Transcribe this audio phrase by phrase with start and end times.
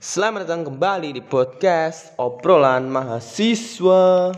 [0.00, 4.32] Selamat datang kembali di podcast obrolan mahasiswa.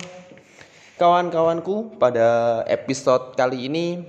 [0.99, 4.03] Kawan-kawanku, pada episode kali ini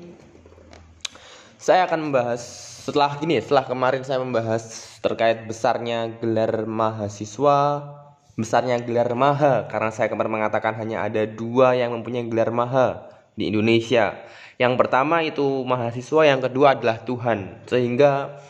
[1.61, 2.41] saya akan membahas
[2.89, 7.85] setelah gini, setelah kemarin saya membahas terkait besarnya gelar mahasiswa,
[8.33, 13.53] besarnya gelar maha karena saya kemarin mengatakan hanya ada dua yang mempunyai gelar maha di
[13.53, 14.25] Indonesia.
[14.57, 17.61] Yang pertama itu mahasiswa, yang kedua adalah Tuhan.
[17.69, 18.41] Sehingga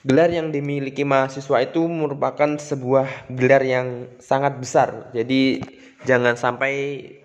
[0.00, 5.12] Gelar yang dimiliki mahasiswa itu merupakan sebuah gelar yang sangat besar.
[5.12, 5.60] Jadi
[6.08, 6.72] jangan sampai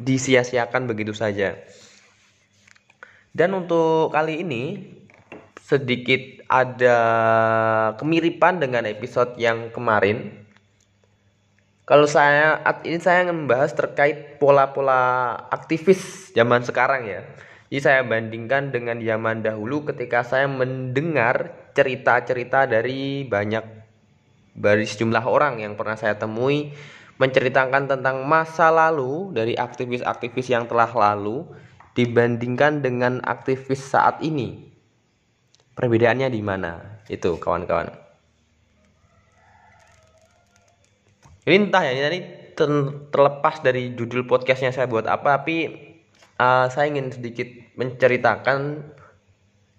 [0.03, 1.55] disia-siakan begitu saja.
[3.31, 4.63] Dan untuk kali ini
[5.63, 6.19] sedikit
[6.52, 6.97] ada
[7.95, 10.44] kemiripan dengan episode yang kemarin.
[11.88, 17.21] Kalau saya ini saya ingin membahas terkait pola-pola aktivis zaman sekarang ya.
[17.75, 23.67] Jadi saya bandingkan dengan zaman dahulu ketika saya mendengar cerita-cerita dari banyak
[24.55, 26.71] dari sejumlah orang yang pernah saya temui
[27.19, 31.44] menceritakan tentang masa lalu dari aktivis-aktivis yang telah lalu
[32.00, 34.72] dibandingkan dengan aktivis saat ini.
[35.75, 37.03] Perbedaannya di mana?
[37.11, 37.91] Itu kawan-kawan.
[41.44, 42.55] Ini entah ya, ini
[43.11, 45.91] terlepas dari judul podcastnya saya buat apa, tapi
[46.39, 48.83] uh, saya ingin sedikit menceritakan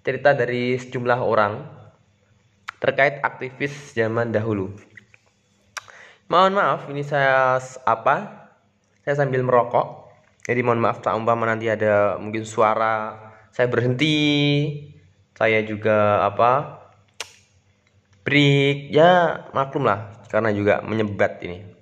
[0.06, 1.66] cerita dari sejumlah orang
[2.78, 4.70] terkait aktivis zaman dahulu.
[6.26, 8.48] Mohon maaf, ini saya apa?
[9.06, 10.10] Saya sambil merokok.
[10.46, 13.18] Jadi mohon maaf tak umpama nanti ada mungkin suara
[13.50, 14.14] saya berhenti,
[15.34, 16.82] saya juga apa?
[18.26, 21.75] break ya maklum lah karena juga menyebat ini.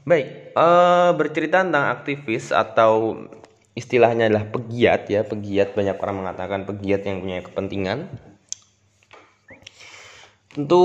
[0.00, 3.20] Baik, uh, bercerita tentang aktivis atau
[3.76, 8.08] istilahnya adalah pegiat ya, pegiat banyak orang mengatakan pegiat yang punya kepentingan.
[10.50, 10.82] Tentu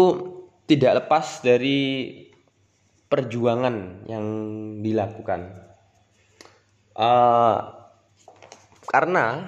[0.68, 2.12] tidak lepas dari
[3.08, 4.26] perjuangan yang
[4.84, 5.64] dilakukan.
[6.96, 7.72] Uh,
[8.92, 9.48] karena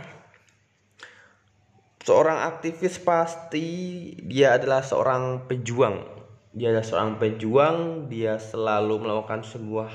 [2.07, 3.67] seorang aktivis pasti
[4.23, 6.16] dia adalah seorang pejuang
[6.57, 7.77] dia adalah seorang pejuang
[8.09, 9.93] dia selalu melakukan sebuah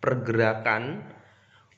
[0.00, 1.04] pergerakan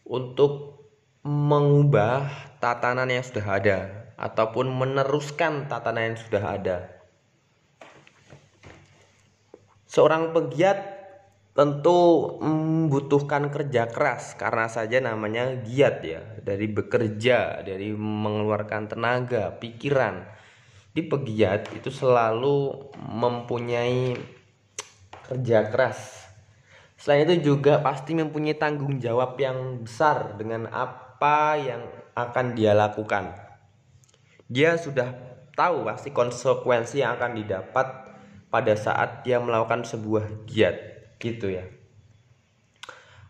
[0.07, 0.79] untuk
[1.27, 2.31] mengubah
[2.63, 3.79] tatanan yang sudah ada
[4.15, 6.79] ataupun meneruskan tatanan yang sudah ada.
[9.91, 10.79] Seorang pegiat
[11.51, 20.31] tentu membutuhkan kerja keras karena saja namanya giat ya dari bekerja dari mengeluarkan tenaga pikiran
[20.91, 24.19] di pegiat itu selalu mempunyai
[25.31, 26.27] kerja keras.
[26.99, 31.83] Selain itu juga pasti mempunyai tanggung jawab yang besar dengan apa yang
[32.19, 33.33] akan dia lakukan.
[34.51, 35.15] Dia sudah
[35.55, 37.87] tahu pasti konsekuensi yang akan didapat
[38.51, 40.77] pada saat dia melakukan sebuah giat
[41.23, 41.65] gitu ya.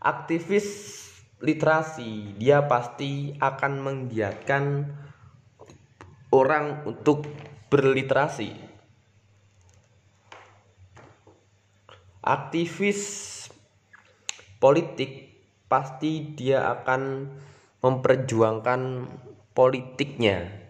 [0.01, 0.97] Aktivis
[1.37, 4.89] literasi dia pasti akan menggiatkan
[6.33, 7.29] orang untuk
[7.71, 8.51] berliterasi.
[12.21, 13.01] Aktivis
[14.59, 15.31] politik
[15.71, 17.31] pasti dia akan
[17.79, 19.07] memperjuangkan
[19.55, 20.61] politiknya.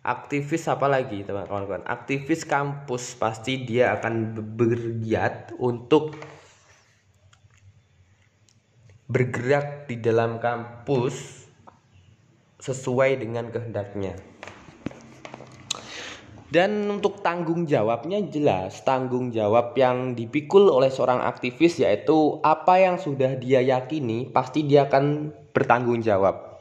[0.00, 1.84] Aktivis apa lagi teman-teman?
[1.84, 6.16] Aktivis kampus pasti dia akan bergiat untuk
[9.06, 11.46] bergerak di dalam kampus
[12.58, 14.18] sesuai dengan kehendaknya.
[16.56, 22.96] Dan untuk tanggung jawabnya jelas, tanggung jawab yang dipikul oleh seorang aktivis yaitu apa yang
[22.96, 26.56] sudah dia yakini pasti dia akan bertanggung jawab.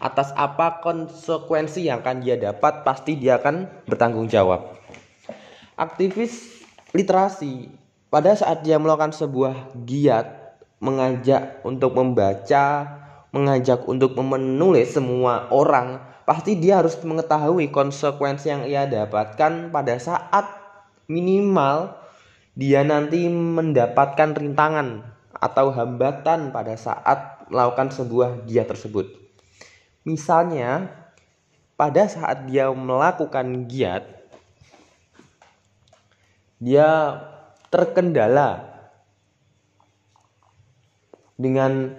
[0.00, 4.72] Atas apa konsekuensi yang akan dia dapat pasti dia akan bertanggung jawab.
[5.76, 6.64] Aktivis
[6.96, 7.68] literasi
[8.08, 12.88] pada saat dia melakukan sebuah giat mengajak untuk membaca,
[13.36, 20.46] mengajak untuk menulis semua orang pasti dia harus mengetahui konsekuensi yang ia dapatkan pada saat
[21.10, 21.90] minimal
[22.54, 25.02] dia nanti mendapatkan rintangan
[25.34, 29.10] atau hambatan pada saat melakukan sebuah giat tersebut.
[30.06, 30.86] Misalnya,
[31.74, 34.06] pada saat dia melakukan giat,
[36.62, 37.18] dia
[37.74, 38.70] terkendala
[41.34, 41.90] dengan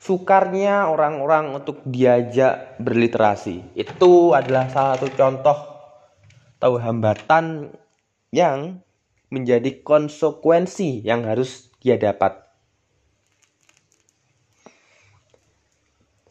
[0.00, 3.76] sukarnya orang-orang untuk diajak berliterasi.
[3.76, 5.58] Itu adalah salah satu contoh
[6.56, 7.76] atau hambatan
[8.32, 8.80] yang
[9.28, 12.40] menjadi konsekuensi yang harus dia dapat.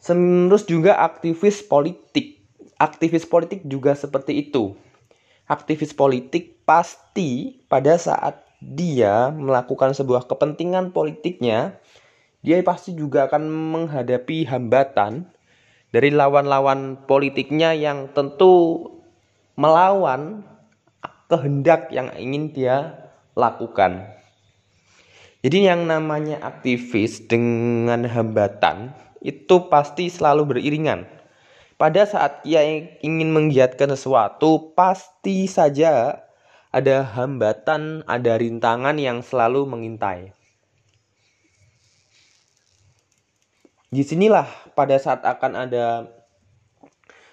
[0.02, 2.42] Terus juga aktivis politik.
[2.80, 4.74] Aktivis politik juga seperti itu.
[5.50, 11.74] aktivis politik pasti pada saat dia melakukan sebuah kepentingan politiknya,
[12.40, 15.28] dia pasti juga akan menghadapi hambatan
[15.92, 18.86] dari lawan-lawan politiknya yang tentu
[19.60, 20.40] melawan
[21.28, 24.08] kehendak yang ingin dia lakukan.
[25.40, 28.92] Jadi yang namanya aktivis dengan hambatan
[29.24, 31.08] itu pasti selalu beriringan.
[31.80, 32.60] Pada saat ia
[33.00, 36.24] ingin menggiatkan sesuatu, pasti saja
[36.68, 40.36] ada hambatan, ada rintangan yang selalu mengintai.
[43.90, 44.46] Di sinilah
[44.78, 46.06] pada saat akan ada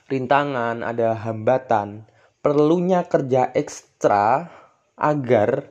[0.10, 2.10] rintangan, ada hambatan,
[2.42, 4.50] perlunya kerja ekstra
[4.98, 5.70] agar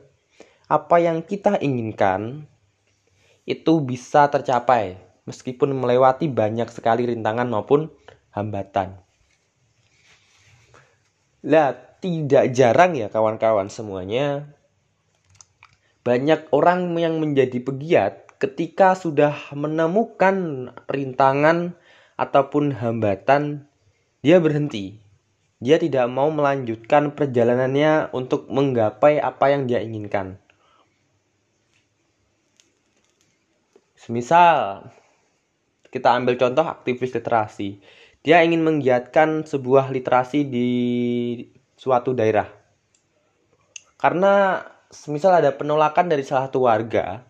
[0.70, 2.46] apa yang kita inginkan
[3.46, 7.90] itu bisa tercapai meskipun melewati banyak sekali rintangan maupun
[8.30, 9.02] hambatan.
[11.42, 14.54] Lihat, tidak jarang ya kawan-kawan semuanya
[16.06, 21.76] banyak orang yang menjadi pegiat ketika sudah menemukan rintangan
[22.20, 23.68] ataupun hambatan
[24.20, 24.98] dia berhenti.
[25.56, 30.36] Dia tidak mau melanjutkan perjalanannya untuk menggapai apa yang dia inginkan.
[33.96, 34.92] Semisal
[35.88, 37.80] kita ambil contoh aktivis literasi.
[38.20, 40.68] Dia ingin menggiatkan sebuah literasi di
[41.78, 42.50] suatu daerah.
[43.96, 44.60] Karena
[44.92, 47.24] semisal ada penolakan dari salah satu warga,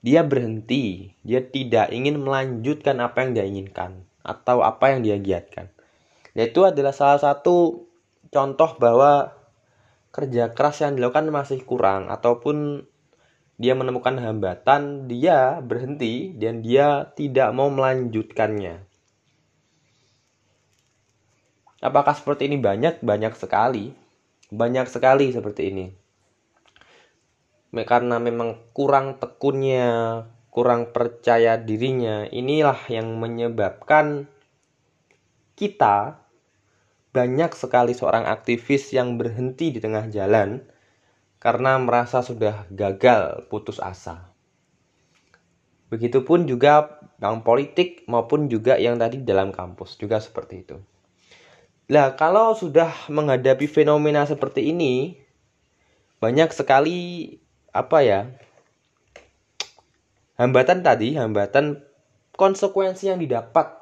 [0.00, 5.68] dia berhenti, dia tidak ingin melanjutkan apa yang dia inginkan atau apa yang dia giatkan.
[6.32, 7.84] Yaitu adalah salah satu
[8.32, 9.36] contoh bahwa
[10.10, 12.88] kerja keras yang dilakukan masih kurang ataupun
[13.60, 18.88] dia menemukan hambatan, dia berhenti dan dia tidak mau melanjutkannya.
[21.84, 23.04] Apakah seperti ini banyak?
[23.04, 23.92] Banyak sekali.
[24.48, 25.99] Banyak sekali seperti ini.
[27.70, 34.26] Karena memang kurang tekunnya, kurang percaya dirinya, inilah yang menyebabkan
[35.54, 36.18] kita
[37.14, 40.62] banyak sekali seorang aktivis yang berhenti di tengah jalan
[41.38, 44.30] karena merasa sudah gagal putus asa.
[45.90, 50.78] Begitupun juga yang politik maupun juga yang tadi dalam kampus juga seperti itu.
[51.90, 55.18] Lah, kalau sudah menghadapi fenomena seperti ini,
[56.22, 57.34] banyak sekali
[57.70, 58.20] apa ya?
[60.40, 61.84] Hambatan tadi, hambatan
[62.34, 63.76] konsekuensi yang didapat.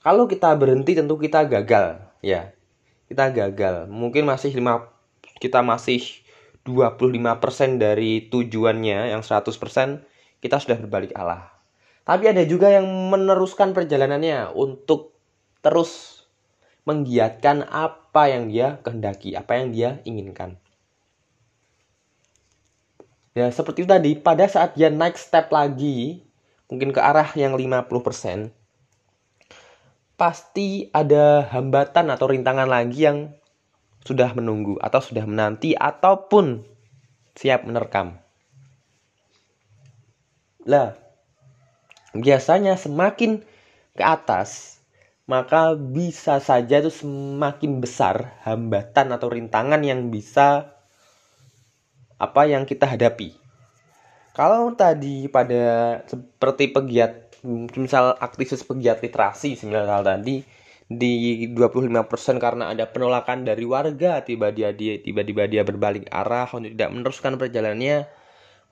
[0.00, 2.56] Kalau kita berhenti tentu kita gagal, ya.
[3.08, 3.88] Kita gagal.
[3.88, 4.88] Mungkin masih 5
[5.38, 6.02] kita masih
[6.66, 10.04] 25% dari tujuannya yang 100%
[10.42, 11.48] kita sudah berbalik Allah.
[12.04, 15.12] Tapi ada juga yang meneruskan perjalanannya untuk
[15.60, 16.24] terus
[16.88, 20.56] menggiatkan apa yang dia kehendaki, apa yang dia inginkan.
[23.36, 26.24] Ya, seperti itu tadi, pada saat dia naik step lagi,
[26.68, 28.52] mungkin ke arah yang 50%,
[30.18, 33.32] pasti ada hambatan atau rintangan lagi yang
[34.02, 36.64] sudah menunggu atau sudah menanti ataupun
[37.36, 38.18] siap menerkam.
[40.64, 40.96] Lah,
[42.16, 43.44] biasanya semakin
[43.94, 44.78] ke atas
[45.28, 50.77] maka bisa saja itu semakin besar hambatan atau rintangan yang bisa
[52.18, 53.34] apa yang kita hadapi.
[54.34, 57.42] Kalau tadi pada seperti pegiat
[57.78, 60.42] misal aktivis pegiat literasi hal tadi
[60.88, 66.74] di 25% karena ada penolakan dari warga tiba dia dia tiba-tiba dia berbalik arah untuk
[66.74, 68.08] tidak meneruskan perjalanannya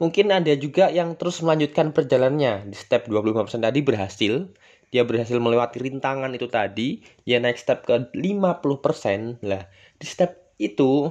[0.01, 4.49] mungkin ada juga yang terus melanjutkan perjalanannya di step 25% tadi berhasil
[4.95, 9.43] dia berhasil melewati rintangan itu tadi, dia naik step ke 50%.
[9.43, 9.67] Lah,
[9.99, 11.11] di step itu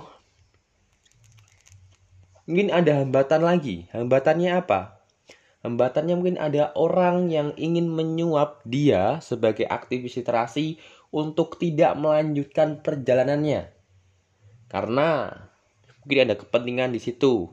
[2.45, 3.89] mungkin ada hambatan lagi.
[3.91, 5.01] Hambatannya apa?
[5.65, 10.77] Hambatannya mungkin ada orang yang ingin menyuap dia sebagai aktivis literasi
[11.09, 13.73] untuk tidak melanjutkan perjalanannya.
[14.69, 15.29] Karena
[16.05, 17.49] mungkin ada kepentingan di situ.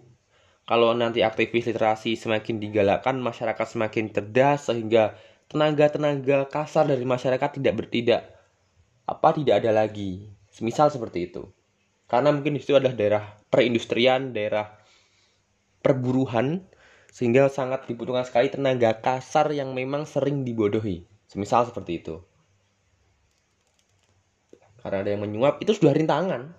[0.69, 5.19] Kalau nanti aktivis literasi semakin digalakkan, masyarakat semakin cerdas sehingga
[5.53, 8.23] tenaga-tenaga kasar dari masyarakat tidak bertidak
[9.05, 11.45] apa tidak ada lagi semisal seperti itu
[12.09, 14.73] karena mungkin di situ adalah daerah perindustrian daerah
[15.83, 16.65] perburuhan
[17.13, 21.05] sehingga sangat dibutuhkan sekali tenaga kasar yang memang sering dibodohi.
[21.29, 22.23] Semisal seperti itu.
[24.81, 26.57] Karena ada yang menyuap itu sudah rintangan.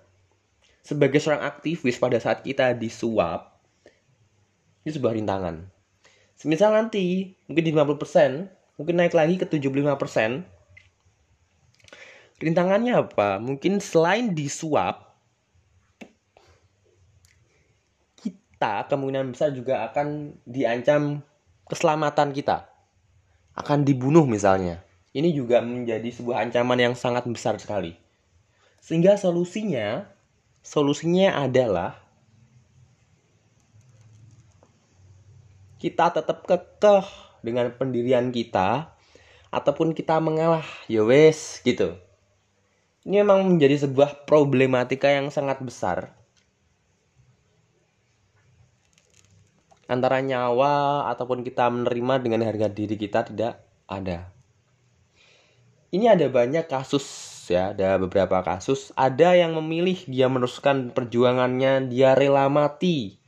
[0.84, 3.58] Sebagai seorang aktivis pada saat kita disuap
[4.84, 5.66] itu sebuah rintangan.
[6.36, 10.42] Semisal nanti mungkin di 50% mungkin naik lagi ke 75%,
[12.42, 13.38] rintangannya apa?
[13.38, 15.13] Mungkin selain disuap
[18.54, 21.26] kita kemungkinan besar juga akan diancam
[21.66, 22.70] keselamatan kita.
[23.58, 24.78] Akan dibunuh misalnya.
[25.10, 27.98] Ini juga menjadi sebuah ancaman yang sangat besar sekali.
[28.78, 30.06] Sehingga solusinya
[30.62, 31.98] solusinya adalah
[35.82, 37.04] kita tetap kekeh
[37.42, 38.94] dengan pendirian kita
[39.50, 40.64] ataupun kita mengalah.
[40.86, 41.98] Ya wes gitu.
[43.02, 46.23] Ini memang menjadi sebuah problematika yang sangat besar
[49.90, 54.30] antara nyawa ataupun kita menerima dengan harga diri kita tidak ada
[55.92, 57.04] ini ada banyak kasus
[57.48, 63.24] ya ada beberapa kasus ada yang memilih dia meneruskan perjuangannya dia rela mati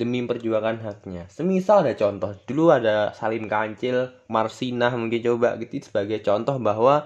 [0.00, 1.28] demi perjuangan haknya.
[1.28, 7.04] Semisal ada contoh, dulu ada Salim Kancil, Marsinah mungkin coba gitu sebagai contoh bahwa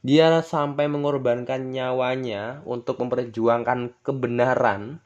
[0.00, 5.02] dia sampai mengorbankan nyawanya untuk memperjuangkan kebenaran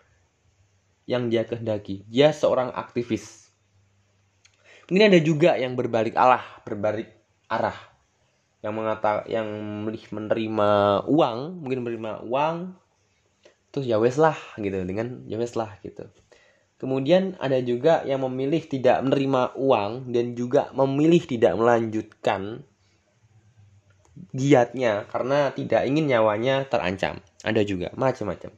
[1.04, 2.04] yang dia kehendaki.
[2.08, 3.52] Dia seorang aktivis.
[4.88, 7.08] Mungkin ada juga yang berbalik Allah, berbalik
[7.48, 7.76] arah.
[8.64, 9.48] Yang mengata yang
[9.88, 10.70] menerima
[11.04, 12.84] uang, mungkin menerima uang
[13.74, 16.06] terus ya wes lah gitu dengan ya wes lah gitu
[16.78, 22.66] Kemudian ada juga yang memilih tidak menerima uang dan juga memilih tidak melanjutkan
[24.34, 27.22] giatnya karena tidak ingin nyawanya terancam.
[27.40, 28.52] Ada juga macam-macam.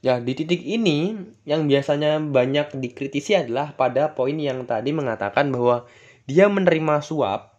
[0.00, 1.12] Ya, di titik ini
[1.44, 5.84] yang biasanya banyak dikritisi adalah pada poin yang tadi mengatakan bahwa
[6.24, 7.52] dia menerima suap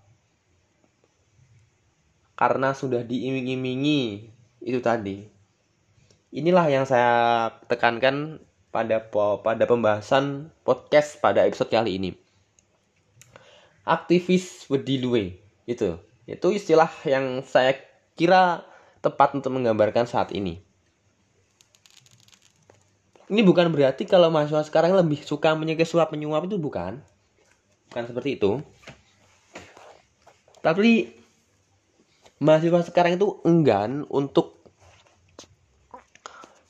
[2.34, 4.34] karena sudah diiming-imingi
[4.66, 5.30] itu tadi
[6.34, 8.42] inilah yang saya tekankan
[8.74, 9.06] pada
[9.46, 12.18] pada pembahasan podcast pada episode kali ini.
[13.86, 15.38] Aktivis wedilue
[15.70, 17.78] itu itu istilah yang saya
[18.18, 18.66] kira
[19.06, 20.71] tepat untuk menggambarkan saat ini.
[23.32, 27.00] Ini bukan berarti kalau mahasiswa sekarang lebih suka menyukai suap menyuap itu bukan.
[27.88, 28.60] Bukan seperti itu.
[30.60, 31.16] Tapi
[32.44, 34.60] mahasiswa sekarang itu enggan untuk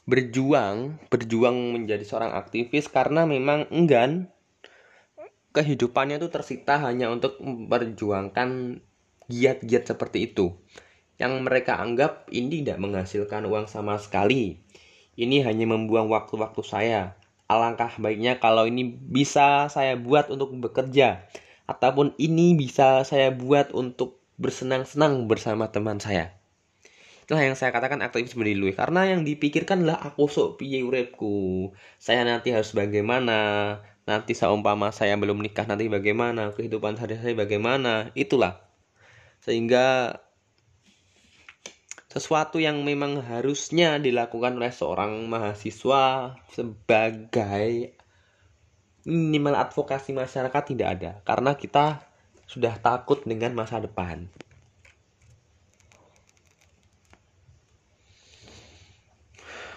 [0.05, 4.27] berjuang berjuang menjadi seorang aktivis karena memang enggan
[5.55, 8.81] kehidupannya itu tersita hanya untuk memperjuangkan
[9.31, 10.51] giat-giat seperti itu
[11.15, 14.59] yang mereka anggap ini tidak menghasilkan uang sama sekali
[15.19, 17.15] ini hanya membuang waktu-waktu saya
[17.51, 21.27] alangkah baiknya kalau ini bisa saya buat untuk bekerja
[21.67, 26.35] ataupun ini bisa saya buat untuk bersenang-senang bersama teman saya
[27.31, 31.71] Itulah yang saya katakan aktivis luwe karena yang dipikirkan lah aku sok piye urepku.
[31.95, 33.79] Saya nanti harus bagaimana?
[34.03, 36.51] Nanti seumpama saya belum nikah nanti bagaimana?
[36.51, 38.11] Kehidupan sehari-hari bagaimana?
[38.19, 38.59] Itulah.
[39.39, 40.19] Sehingga
[42.11, 47.95] sesuatu yang memang harusnya dilakukan oleh seorang mahasiswa sebagai
[49.07, 52.03] minimal advokasi masyarakat tidak ada karena kita
[52.51, 54.27] sudah takut dengan masa depan.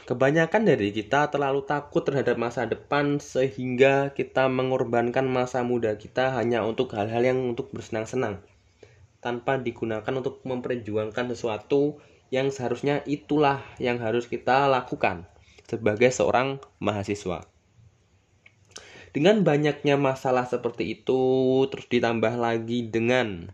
[0.04, 6.66] Kebanyakan dari kita terlalu takut terhadap masa depan sehingga kita mengorbankan masa muda kita hanya
[6.66, 8.42] untuk hal-hal yang untuk bersenang-senang
[9.24, 11.96] tanpa digunakan untuk memperjuangkan sesuatu
[12.32, 15.28] yang seharusnya itulah yang harus kita lakukan
[15.64, 17.44] sebagai seorang mahasiswa.
[19.14, 21.22] Dengan banyaknya masalah seperti itu
[21.70, 23.46] terus ditambah lagi dengan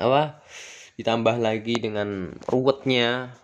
[0.00, 0.40] apa?
[0.96, 3.36] Ditambah lagi dengan ruwetnya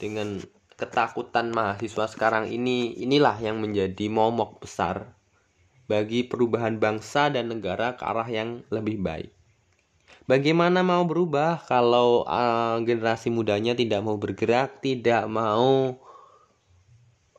[0.00, 0.40] dengan
[0.80, 5.12] ketakutan mahasiswa sekarang ini inilah yang menjadi momok besar
[5.86, 9.35] bagi perubahan bangsa dan negara ke arah yang lebih baik.
[10.26, 16.02] Bagaimana mau berubah kalau uh, generasi mudanya tidak mau bergerak, tidak mau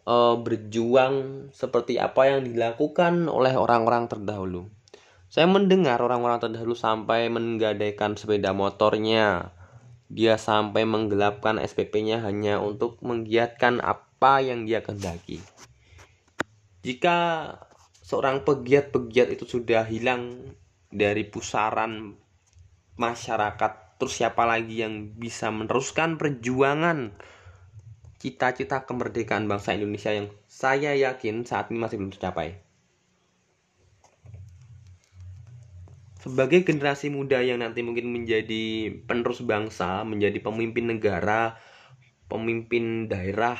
[0.08, 4.72] uh, berjuang seperti apa yang dilakukan oleh orang-orang terdahulu?
[5.28, 9.52] Saya mendengar orang-orang terdahulu sampai menggadaikan sepeda motornya,
[10.08, 15.44] dia sampai menggelapkan SPP-nya hanya untuk menggiatkan apa yang dia kehendaki.
[16.88, 17.52] Jika
[18.00, 20.56] seorang pegiat-pegiat itu sudah hilang
[20.88, 22.16] dari pusaran
[22.98, 27.14] masyarakat, terus siapa lagi yang bisa meneruskan perjuangan
[28.18, 32.68] cita-cita kemerdekaan bangsa Indonesia yang saya yakin saat ini masih belum tercapai?
[36.28, 41.56] sebagai generasi muda yang nanti mungkin menjadi penerus bangsa, menjadi pemimpin negara,
[42.28, 43.56] pemimpin daerah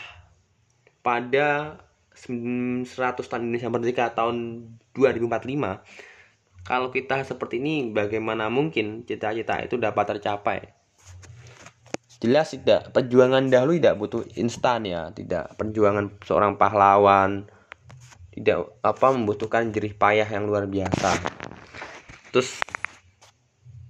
[1.00, 1.80] pada
[2.12, 2.84] 100
[3.16, 5.80] tahun Indonesia Merdeka tahun 2045
[6.68, 10.60] kalau kita seperti ini bagaimana mungkin cita-cita itu dapat tercapai?
[12.20, 12.92] Jelas tidak.
[12.92, 15.08] Perjuangan dahulu tidak butuh instan ya.
[15.16, 15.56] Tidak.
[15.56, 17.48] Perjuangan seorang pahlawan
[18.36, 21.24] tidak apa membutuhkan jerih payah yang luar biasa.
[22.36, 22.60] Terus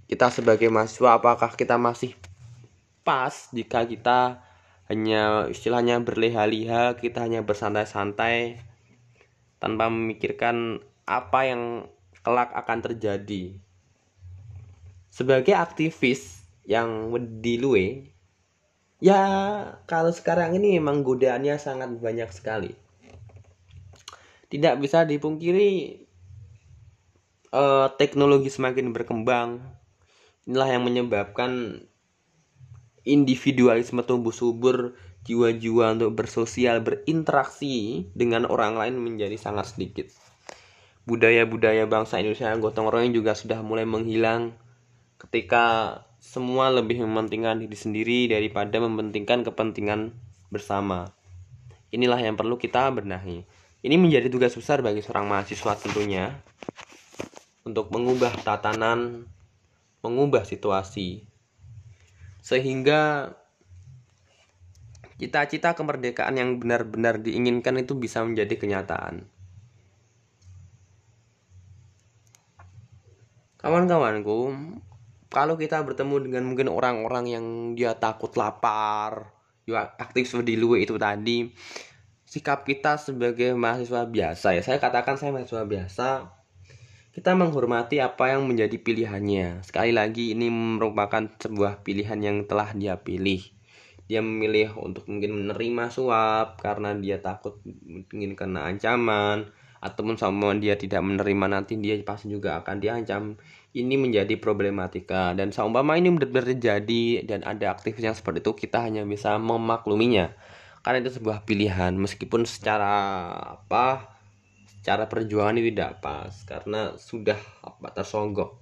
[0.06, 2.14] kita sebagai mahasiswa apakah kita masih
[3.02, 4.46] pas jika kita
[4.88, 8.64] hanya istilahnya berleha-liha kita hanya bersantai-santai
[9.60, 11.92] tanpa memikirkan apa yang
[12.28, 13.56] kelak akan terjadi.
[15.08, 17.08] Sebagai aktivis yang
[17.40, 17.56] di
[19.00, 19.24] ya
[19.88, 22.76] kalau sekarang ini memang godaannya sangat banyak sekali.
[24.52, 26.04] Tidak bisa dipungkiri
[27.56, 29.64] uh, teknologi semakin berkembang.
[30.44, 31.80] Inilah yang menyebabkan
[33.08, 40.27] individualisme tumbuh subur jiwa-jiwa untuk bersosial berinteraksi dengan orang lain menjadi sangat sedikit
[41.08, 44.52] budaya-budaya bangsa Indonesia gotong royong juga sudah mulai menghilang
[45.18, 50.12] ketika semua lebih mementingkan diri sendiri daripada mementingkan kepentingan
[50.52, 51.16] bersama.
[51.96, 53.48] Inilah yang perlu kita benahi.
[53.80, 56.44] Ini menjadi tugas besar bagi seorang mahasiswa tentunya
[57.64, 59.24] untuk mengubah tatanan,
[60.04, 61.24] mengubah situasi
[62.44, 63.32] sehingga
[65.20, 69.37] cita-cita kemerdekaan yang benar-benar diinginkan itu bisa menjadi kenyataan.
[73.68, 74.56] Kawan-kawanku,
[75.28, 77.46] kalau kita bertemu dengan mungkin orang-orang yang
[77.76, 79.36] dia takut lapar,
[79.68, 81.52] ya aktif di luar itu tadi,
[82.24, 86.32] sikap kita sebagai mahasiswa biasa ya, saya katakan saya mahasiswa biasa,
[87.12, 89.68] kita menghormati apa yang menjadi pilihannya.
[89.68, 93.44] Sekali lagi ini merupakan sebuah pilihan yang telah dia pilih.
[94.08, 100.74] Dia memilih untuk mungkin menerima suap karena dia takut mungkin kena ancaman ataupun sama dia
[100.76, 103.38] tidak menerima nanti dia pasti juga akan diancam.
[103.78, 105.38] Ini menjadi problematika.
[105.38, 110.34] Dan seumpama ini terjadi dan ada aktivis yang seperti itu kita hanya bisa memakluminya.
[110.82, 111.94] Karena itu sebuah pilihan.
[111.94, 112.96] Meskipun secara
[113.62, 114.18] apa
[114.66, 116.34] secara perjuangan ini tidak pas.
[116.50, 118.58] Karena sudah apa tersonggok.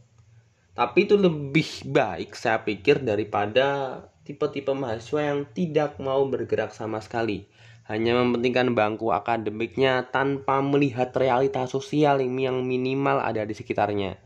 [0.75, 7.47] Tapi itu lebih baik saya pikir daripada tipe-tipe mahasiswa yang tidak mau bergerak sama sekali
[7.85, 14.25] hanya mementingkan bangku akademiknya tanpa melihat realitas sosial yang minimal ada di sekitarnya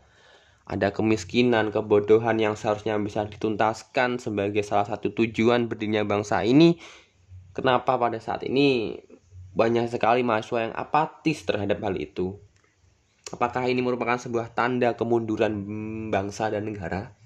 [0.70, 6.78] ada kemiskinan, kebodohan yang seharusnya bisa dituntaskan sebagai salah satu tujuan berdirinya bangsa ini.
[7.58, 9.02] Kenapa pada saat ini
[9.58, 12.38] banyak sekali mahasiswa yang apatis terhadap hal itu?
[13.34, 15.58] Apakah ini merupakan sebuah tanda kemunduran
[16.14, 17.18] bangsa dan negara?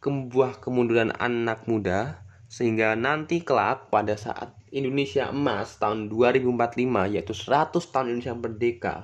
[0.00, 7.74] Sebuah kemunduran anak muda sehingga nanti kelak pada saat Indonesia emas tahun 2045 yaitu 100
[7.90, 8.96] tahun Indonesia merdeka.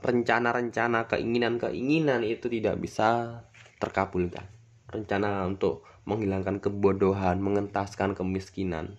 [0.00, 3.40] Rencana-rencana keinginan-keinginan itu tidak bisa
[3.76, 4.48] terkabulkan.
[4.88, 8.96] Rencana untuk menghilangkan kebodohan mengentaskan kemiskinan.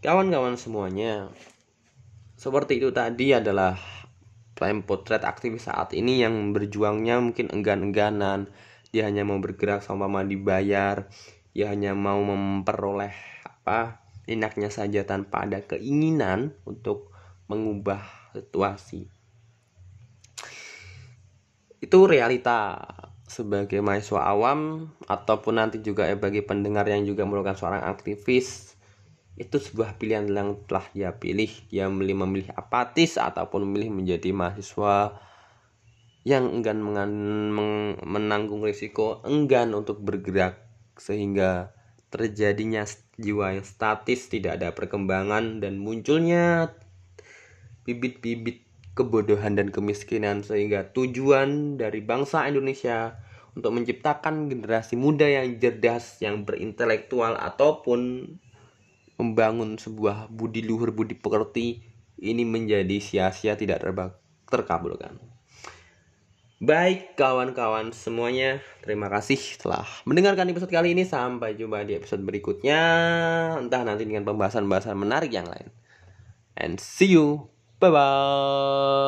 [0.00, 1.28] Kawan-kawan semuanya
[2.38, 3.76] seperti itu tadi adalah
[4.54, 8.46] prime potret aktivis saat ini yang berjuangnya mungkin enggan-engganan
[8.88, 11.08] dia hanya mau bergerak sama dibayar.
[11.52, 13.12] Dia hanya mau memperoleh
[13.44, 17.12] apa enaknya saja tanpa ada keinginan untuk
[17.48, 18.04] mengubah
[18.36, 19.08] situasi.
[21.80, 22.80] Itu realita
[23.28, 28.72] sebagai mahasiswa awam ataupun nanti juga ya bagi pendengar yang juga merupakan seorang aktivis
[29.38, 31.48] itu sebuah pilihan yang telah dia pilih.
[31.70, 35.14] Dia memilih memilih apatis ataupun memilih menjadi mahasiswa
[36.26, 36.82] yang enggan
[38.02, 40.58] menanggung risiko enggan untuk bergerak
[40.98, 41.72] sehingga
[42.08, 42.82] terjadinya
[43.20, 46.74] jiwa yang statis, tidak ada perkembangan dan munculnya
[47.84, 48.64] bibit-bibit
[48.98, 53.14] kebodohan dan kemiskinan sehingga tujuan dari bangsa Indonesia
[53.54, 58.26] untuk menciptakan generasi muda yang cerdas, yang berintelektual ataupun
[59.18, 61.82] membangun sebuah budi luhur, budi pekerti
[62.18, 63.82] ini menjadi sia-sia tidak
[64.46, 65.18] terkabulkan.
[66.58, 71.06] Baik kawan-kawan semuanya, terima kasih telah mendengarkan episode kali ini.
[71.06, 72.82] Sampai jumpa di episode berikutnya.
[73.62, 75.70] Entah nanti dengan pembahasan-pembahasan menarik yang lain.
[76.58, 77.46] And see you.
[77.78, 78.98] Bye-bye.